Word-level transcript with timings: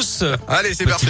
tous. 0.00 0.24
Allez, 0.48 0.74
c'est 0.74 0.86
parti. 0.86 1.06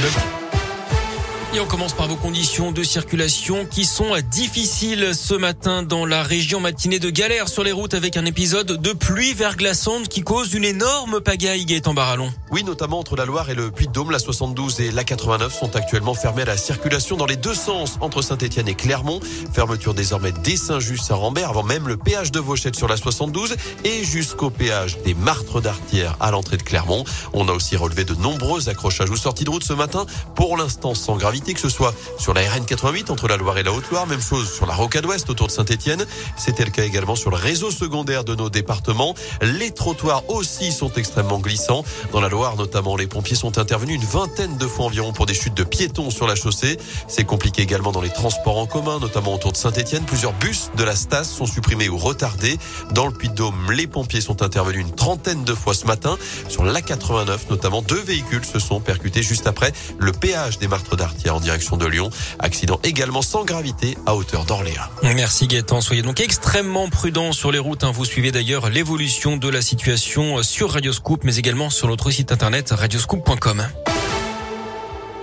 Et 1.53 1.59
on 1.59 1.67
commence 1.67 1.95
par 1.95 2.07
vos 2.07 2.15
conditions 2.15 2.71
de 2.71 2.85
circulation 2.85 3.67
qui 3.67 3.85
sont 3.85 4.13
difficiles 4.31 5.17
ce 5.17 5.35
matin 5.35 5.83
dans 5.83 6.07
la 6.07 6.23
région 6.23 6.61
matinée 6.61 7.01
de 7.01 7.11
galère 7.11 7.49
sur 7.49 7.65
les 7.65 7.73
routes 7.73 7.95
avec 7.95 8.17
un 8.17 8.25
épisode 8.25 8.81
de 8.81 8.93
pluie 8.93 9.35
verglaçante 9.35 10.07
qui 10.07 10.21
cause 10.21 10.55
une 10.55 10.63
énorme 10.63 11.21
pagaille 11.21 11.83
en 11.87 11.93
Barallon. 11.93 12.33
Oui, 12.53 12.63
notamment 12.63 13.01
entre 13.01 13.17
la 13.17 13.25
Loire 13.25 13.51
et 13.51 13.57
le 13.57 13.73
Puy-de-Dôme, 13.73 14.13
la 14.13 14.21
72 14.21 14.81
et 14.81 14.93
la 14.93 15.03
89 15.03 15.53
sont 15.53 15.75
actuellement 15.75 16.15
fermées 16.15 16.43
à 16.43 16.45
la 16.45 16.57
circulation 16.57 17.17
dans 17.17 17.27
les 17.27 17.35
deux 17.35 17.55
sens 17.55 17.99
entre 18.01 18.23
Saint-Etienne 18.23 18.69
et 18.69 18.75
Clermont. 18.75 19.19
Fermeture 19.53 19.93
désormais 19.93 20.33
dès 20.45 20.57
Saint-Just 20.57 21.11
à 21.11 21.17
Rambert 21.17 21.51
avant 21.51 21.65
même 21.65 21.89
le 21.89 21.97
péage 21.97 22.31
de 22.31 22.39
Vauchette 22.39 22.77
sur 22.77 22.87
la 22.87 22.97
72 22.97 23.57
et 23.83 24.05
jusqu'au 24.05 24.51
péage 24.51 24.99
des 25.05 25.15
Martres 25.15 25.61
d'Artière 25.61 26.17
à 26.21 26.31
l'entrée 26.31 26.59
de 26.59 26.63
Clermont. 26.63 27.05
On 27.33 27.49
a 27.49 27.53
aussi 27.53 27.77
relevé 27.77 28.05
de 28.05 28.15
nombreux 28.15 28.69
accrochages 28.69 29.11
ou 29.11 29.17
sorties 29.17 29.43
de 29.43 29.51
route 29.51 29.65
ce 29.65 29.73
matin, 29.73 30.07
pour 30.37 30.57
l'instant 30.57 30.95
sans 30.95 31.17
gravité 31.17 31.40
que 31.41 31.61
ce 31.61 31.69
soit 31.69 31.95
sur 32.19 32.35
la 32.35 32.43
RN 32.43 32.65
88 32.65 33.11
entre 33.11 33.27
la 33.27 33.37
Loire 33.37 33.59
et 33.59 33.63
la 33.63 33.73
Haute-Loire, 33.73 34.07
même 34.07 34.21
chose 34.21 34.53
sur 34.53 34.67
la 34.67 34.75
Rocade 34.75 35.07
Ouest 35.07 35.29
autour 35.31 35.47
de 35.47 35.53
Saint-Etienne. 35.53 36.05
C'était 36.37 36.65
le 36.65 36.71
cas 36.71 36.85
également 36.85 37.17
sur 37.17 37.31
le 37.31 37.37
réseau 37.37 37.71
secondaire 37.71 38.25
de 38.25 38.35
nos 38.35 38.51
départements. 38.51 39.15
Les 39.41 39.71
trottoirs 39.71 40.29
aussi 40.29 40.71
sont 40.71 40.93
extrêmement 40.93 41.39
glissants. 41.39 41.85
Dans 42.13 42.21
la 42.21 42.29
Loire 42.29 42.57
notamment, 42.57 42.97
les 42.97 43.07
pompiers 43.07 43.37
sont 43.37 43.59
intervenus 43.59 43.97
une 43.97 44.07
vingtaine 44.07 44.59
de 44.59 44.67
fois 44.67 44.87
environ 44.87 45.13
pour 45.13 45.27
des 45.27 45.35
chutes 45.35 45.55
de 45.55 45.65
piétons 45.65 46.11
sur 46.11 46.27
la 46.27 46.35
chaussée. 46.35 46.79
C'est 47.09 47.25
compliqué 47.25 47.63
également 47.63 47.93
dans 47.93 48.03
les 48.03 48.11
transports 48.11 48.59
en 48.59 48.67
commun, 48.67 48.99
notamment 49.01 49.35
autour 49.35 49.53
de 49.53 49.57
Saint-Etienne. 49.57 50.05
Plusieurs 50.05 50.35
bus 50.35 50.71
de 50.77 50.85
la 50.85 50.95
Stas 50.95 51.25
sont 51.25 51.47
supprimés 51.47 51.89
ou 51.89 51.97
retardés. 51.97 52.59
Dans 52.93 53.07
le 53.07 53.13
Puy-de-Dôme, 53.13 53.73
les 53.73 53.87
pompiers 53.87 54.21
sont 54.21 54.43
intervenus 54.43 54.83
une 54.83 54.95
trentaine 54.95 55.45
de 55.45 55.55
fois 55.55 55.75
ce 55.75 55.87
matin. 55.87 56.19
Sur 56.49 56.65
la 56.65 56.83
89, 56.83 57.49
notamment, 57.51 57.83
deux 57.83 58.01
véhicules 58.01 58.45
se 58.45 58.59
sont 58.59 58.81
percutés 58.81 59.23
juste 59.23 59.47
après 59.47 59.73
le 59.99 60.13
péage 60.13 60.59
des 60.59 60.69
Martres 60.69 60.97
en 61.31 61.41
direction 61.41 61.77
de 61.77 61.87
Lyon. 61.87 62.11
Accident 62.39 62.81
également 62.85 63.23
sans 63.23 63.45
gravité 63.45 63.97
à 64.07 64.15
hauteur 64.15 64.45
d'Orléans. 64.45 64.83
Merci 65.03 65.47
Gaëtan. 65.47 65.81
Soyez 65.81 66.03
donc 66.03 66.21
extrêmement 66.21 66.89
prudents 66.89 67.33
sur 67.33 67.53
les 67.53 67.59
routes. 67.59 67.85
Hein. 67.85 67.93
Vous 67.93 68.05
suivez 68.05 68.33
d'ailleurs 68.33 68.71
l'évolution 68.71 69.37
de 69.37 69.49
la 69.49 69.63
situation 69.63 70.43
sur 70.43 70.73
Radioscoop, 70.73 71.25
mais 71.25 71.37
également 71.37 71.71
sur 71.71 71.89
notre 71.89 72.11
site 72.11 72.33
internet 72.33 72.71
radioscoop.com. 72.71 73.67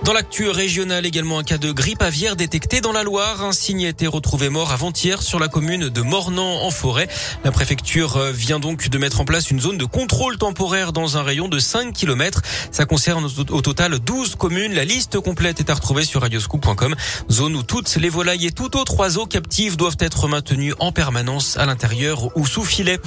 Dans 0.04 0.12
l'actu 0.12 0.48
régional 0.48 1.04
également 1.04 1.38
un 1.38 1.42
cas 1.42 1.58
de 1.58 1.72
grippe 1.72 2.02
aviaire 2.02 2.36
détecté 2.36 2.80
dans 2.80 2.92
la 2.92 3.02
Loire. 3.02 3.42
Un 3.44 3.52
signe 3.52 3.84
a 3.84 3.88
été 3.88 4.06
retrouvé 4.06 4.48
mort 4.48 4.70
avant-hier 4.70 5.20
sur 5.20 5.38
la 5.38 5.48
commune 5.48 5.88
de 5.88 6.00
Mornan 6.02 6.62
en 6.62 6.70
forêt. 6.70 7.08
La 7.44 7.50
préfecture 7.50 8.16
euh, 8.16 8.32
vient 8.32 8.60
donc 8.60 8.88
de 8.88 8.98
mettre 8.98 9.20
en 9.20 9.24
place 9.24 9.50
une 9.50 9.60
zone 9.60 9.76
de 9.76 9.84
contrôle 9.84 10.38
temporaire 10.38 10.92
dans 10.92 11.18
un 11.18 11.22
rayon 11.22 11.48
de 11.48 11.58
5 11.58 11.92
km. 11.92 12.42
Ça 12.70 12.86
concerne 12.86 13.28
au 13.50 13.60
total 13.60 13.98
12 13.98 14.36
communes. 14.36 14.72
La 14.72 14.84
liste 14.84 15.18
complète 15.20 15.60
est 15.60 15.68
à 15.68 15.74
retrouver 15.74 16.04
sur 16.04 16.22
radioscoop.com. 16.22 16.94
Zone 17.30 17.56
où 17.56 17.62
toutes 17.62 17.94
les 17.96 18.08
volailles 18.08 18.46
et 18.46 18.52
tout 18.52 18.76
autre 18.76 18.98
oiseau 19.00 19.26
captif 19.26 19.76
doivent 19.76 19.98
être 19.98 20.28
maintenus 20.28 20.74
en 20.78 20.92
permanence 20.92 21.56
à 21.56 21.66
l'intérieur 21.66 22.36
ou 22.36 22.46
sous 22.46 22.64
filet. 22.64 22.98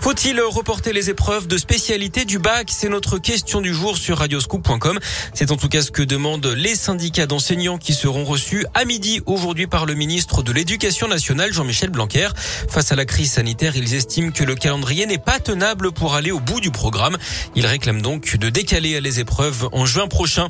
Faut-il 0.00 0.40
reporter 0.40 0.92
les 0.92 1.10
épreuves 1.10 1.46
de 1.46 1.58
spécialité 1.58 2.24
du 2.24 2.38
bac? 2.38 2.70
C'est 2.72 2.88
notre 2.88 3.18
question 3.18 3.60
du 3.60 3.74
jour 3.74 3.98
sur 3.98 4.18
radioscoop.com. 4.18 4.98
C'est 5.34 5.52
en 5.52 5.56
tout 5.56 5.68
cas 5.68 5.82
ce 5.82 5.90
que 5.90 6.02
demande 6.02 6.29
les 6.38 6.76
syndicats 6.76 7.26
d'enseignants 7.26 7.76
qui 7.76 7.92
seront 7.92 8.24
reçus 8.24 8.64
à 8.74 8.84
midi 8.84 9.20
aujourd'hui 9.26 9.66
par 9.66 9.84
le 9.84 9.94
ministre 9.94 10.42
de 10.42 10.52
l'Éducation 10.52 11.08
nationale 11.08 11.52
Jean-Michel 11.52 11.90
Blanquer. 11.90 12.28
Face 12.68 12.92
à 12.92 12.96
la 12.96 13.04
crise 13.04 13.32
sanitaire, 13.32 13.76
ils 13.76 13.94
estiment 13.94 14.30
que 14.30 14.44
le 14.44 14.54
calendrier 14.54 15.06
n'est 15.06 15.18
pas 15.18 15.40
tenable 15.40 15.90
pour 15.92 16.14
aller 16.14 16.30
au 16.30 16.38
bout 16.38 16.60
du 16.60 16.70
programme. 16.70 17.16
Ils 17.56 17.66
réclament 17.66 18.02
donc 18.02 18.36
de 18.36 18.48
décaler 18.48 19.00
les 19.00 19.18
épreuves 19.18 19.68
en 19.72 19.86
juin 19.86 20.06
prochain. 20.06 20.48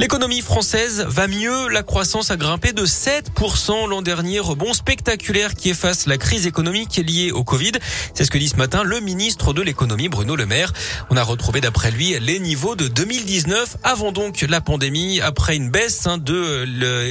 L'économie 0.00 0.42
française 0.42 1.04
va 1.08 1.26
mieux. 1.26 1.68
La 1.70 1.82
croissance 1.82 2.30
a 2.30 2.36
grimpé 2.36 2.72
de 2.72 2.86
7% 2.86 3.88
l'an 3.88 4.00
dernier. 4.00 4.38
Rebond 4.38 4.72
spectaculaire 4.72 5.56
qui 5.56 5.70
efface 5.70 6.06
la 6.06 6.18
crise 6.18 6.46
économique 6.46 7.02
liée 7.04 7.32
au 7.32 7.42
Covid. 7.42 7.72
C'est 8.14 8.24
ce 8.24 8.30
que 8.30 8.38
dit 8.38 8.48
ce 8.48 8.54
matin 8.54 8.84
le 8.84 9.00
ministre 9.00 9.52
de 9.52 9.60
l'économie 9.60 10.08
Bruno 10.08 10.36
Le 10.36 10.46
Maire. 10.46 10.72
On 11.10 11.16
a 11.16 11.22
retrouvé 11.24 11.60
d'après 11.60 11.90
lui 11.90 12.16
les 12.20 12.38
niveaux 12.38 12.76
de 12.76 12.86
2019 12.86 13.78
avant 13.82 14.12
donc 14.12 14.42
la 14.48 14.60
pandémie 14.60 15.20
après 15.20 15.56
une 15.56 15.68
baisse 15.68 16.06
hein, 16.06 16.18
de 16.18 16.62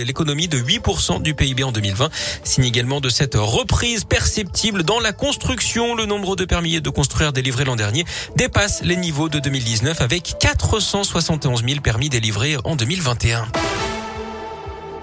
l'économie 0.05 0.47
de 0.47 0.57
8% 0.57 1.21
du 1.21 1.33
PIB 1.33 1.65
en 1.65 1.73
2020. 1.73 2.09
Signe 2.45 2.63
également 2.63 3.01
de 3.01 3.09
cette 3.09 3.35
reprise 3.35 4.05
perceptible 4.05 4.83
dans 4.83 5.01
la 5.01 5.11
construction. 5.11 5.93
Le 5.93 6.05
nombre 6.05 6.37
de 6.37 6.45
permis 6.45 6.79
de 6.79 6.89
construire 6.89 7.33
délivrés 7.33 7.65
l'an 7.65 7.75
dernier 7.75 8.05
dépasse 8.37 8.81
les 8.81 8.95
niveaux 8.95 9.27
de 9.27 9.39
2019 9.39 9.99
avec 9.99 10.35
471 10.39 11.65
000 11.67 11.81
permis 11.81 12.07
délivrés 12.07 12.55
en 12.63 12.76
2021. 12.77 13.47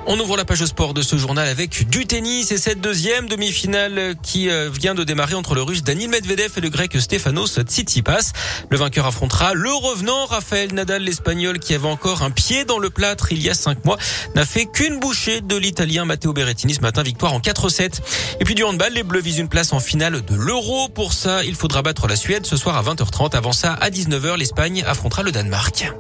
On 0.07 0.21
ouvre 0.21 0.37
la 0.37 0.45
page 0.45 0.63
sport 0.67 0.93
de 0.93 1.01
ce 1.01 1.17
journal 1.17 1.49
avec 1.49 1.89
du 1.89 2.07
tennis 2.07 2.53
et 2.53 2.59
cette 2.59 2.81
deuxième 2.81 3.27
demi-finale 3.27 4.15
qui 4.23 4.51
euh, 4.51 4.69
vient 4.69 4.95
de 4.95 5.03
démarrer 5.03 5.35
entre 5.35 5.55
le 5.55 5.63
russe 5.63 5.83
Daniil 5.83 6.11
Medvedev 6.11 6.53
et 6.59 6.61
le 6.61 6.69
grec 6.69 6.95
Stefanos 7.01 7.59
Tsitsipas. 7.59 8.33
Le 8.69 8.77
vainqueur 8.77 9.07
affrontera 9.07 9.55
le 9.55 9.73
revenant 9.73 10.27
Rafael 10.27 10.75
Nadal, 10.75 11.05
l'espagnol 11.05 11.59
qui 11.59 11.73
avait 11.73 11.89
encore 11.89 12.23
un 12.23 12.31
pied 12.31 12.67
dans 12.67 12.79
le 12.79 12.91
plâtre 12.91 13.33
il 13.33 13.41
y 13.43 13.49
a 13.49 13.55
cinq 13.55 13.83
mois, 13.87 13.97
n'a 14.35 14.45
fait 14.45 14.67
qu'une 14.67 15.01
bouchée 15.01 15.41
de 15.41 15.57
l'italien 15.57 16.05
Matteo 16.05 16.35
Berrettini 16.35 16.75
ce 16.75 16.81
matin, 16.81 17.03
victoire 17.03 17.33
en 17.33 17.41
4-7. 17.41 18.01
Et 18.41 18.45
puis 18.45 18.55
du 18.55 18.63
handball, 18.63 18.93
les 18.93 19.05
Bleus 19.05 19.23
visent 19.23 19.39
une 19.39 19.49
place 19.49 19.73
en 19.73 19.81
finale 19.81 20.23
de 20.23 20.35
l'Euro. 20.35 20.89
Pour 20.91 21.15
ça, 21.15 21.45
il 21.45 21.55
faudra 21.55 21.81
battre 21.81 22.07
la 22.09 22.17
Suède 22.17 22.45
ce 22.45 22.59
soir 22.59 22.77
à 22.77 22.83
20h30. 22.83 23.35
Avant 23.35 23.53
ça, 23.53 23.73
à 23.73 23.89
19h, 23.89 24.37
l'Espagne 24.37 24.85
affrontera 24.87 25.23
le 25.23 25.33
Danemark. 25.33 25.91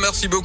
Merci 0.00 0.28
beaucoup. 0.28 0.40